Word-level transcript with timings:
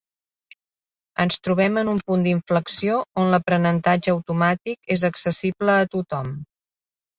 Ens 1.23 1.37
trobem 1.47 1.77
en 1.81 1.91
un 1.91 1.99
punt 2.07 2.23
d'inflexió 2.29 2.97
on 3.25 3.31
l'aprenentatge 3.35 4.17
automàtic 4.17 4.93
és 4.99 5.07
accessible 5.13 5.79
a 5.85 5.89
tothom. 5.95 6.35